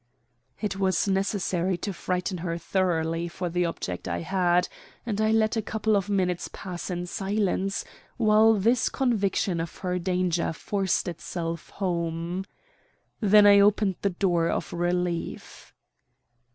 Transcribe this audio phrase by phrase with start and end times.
[0.59, 4.67] It was necessary to frighten her thoroughly for the object I had,
[5.05, 7.85] and I let a couple of minutes pass in silence,
[8.17, 12.45] while this conviction of her danger forced itself home.
[13.19, 15.71] Then I opened the door of relief.